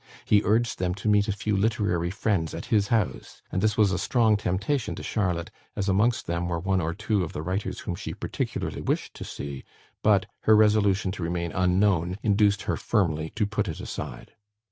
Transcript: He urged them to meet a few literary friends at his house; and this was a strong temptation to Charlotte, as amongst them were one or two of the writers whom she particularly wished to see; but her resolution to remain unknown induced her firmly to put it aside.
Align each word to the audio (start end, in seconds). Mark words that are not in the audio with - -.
He 0.25 0.41
urged 0.43 0.79
them 0.79 0.95
to 0.95 1.07
meet 1.07 1.27
a 1.27 1.31
few 1.31 1.55
literary 1.55 2.09
friends 2.09 2.55
at 2.55 2.65
his 2.73 2.87
house; 2.87 3.43
and 3.51 3.61
this 3.61 3.77
was 3.77 3.91
a 3.91 3.99
strong 3.99 4.35
temptation 4.35 4.95
to 4.95 5.03
Charlotte, 5.03 5.51
as 5.75 5.87
amongst 5.87 6.25
them 6.25 6.47
were 6.47 6.57
one 6.59 6.81
or 6.81 6.95
two 6.95 7.23
of 7.23 7.33
the 7.33 7.43
writers 7.43 7.81
whom 7.81 7.93
she 7.93 8.15
particularly 8.15 8.81
wished 8.81 9.13
to 9.13 9.23
see; 9.23 9.63
but 10.01 10.25
her 10.45 10.55
resolution 10.55 11.11
to 11.11 11.21
remain 11.23 11.51
unknown 11.51 12.17
induced 12.23 12.63
her 12.63 12.77
firmly 12.77 13.29
to 13.35 13.45
put 13.45 13.67
it 13.67 13.79
aside. 13.79 14.31